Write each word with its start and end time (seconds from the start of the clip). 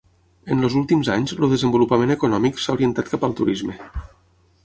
En 0.53 0.67
els 0.67 0.75
últims 0.79 1.09
anys 1.15 1.33
el 1.35 1.45
desenvolupament 1.51 2.15
econòmic 2.17 2.59
s'ha 2.63 2.75
orientat 2.79 3.11
cap 3.13 3.27
al 3.29 3.39
turisme. 3.43 3.77